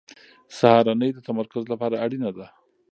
سهارنۍ 0.57 1.09
د 1.13 1.19
تمرکز 1.27 1.63
لپاره 1.73 1.95
اړینه 2.03 2.29
ده. 2.37 2.47